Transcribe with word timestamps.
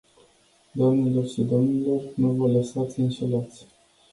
Doamnelor 0.75 1.27
și 1.27 1.41
domnilor, 1.41 2.01
nu 2.15 2.31
vă 2.31 2.47
lăsați 2.47 2.99
înșelați. 2.99 3.65